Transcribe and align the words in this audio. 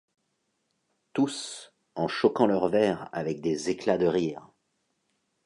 Tous, 1.13 1.73
en 1.93 2.07
choquant 2.07 2.47
leurs 2.47 2.69
verres 2.69 3.07
avec 3.13 3.39
des 3.39 3.69
éclats 3.69 3.99
de 3.99 4.07
rire. 4.07 4.49